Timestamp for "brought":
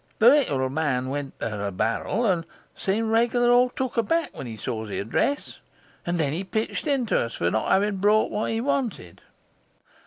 7.97-8.31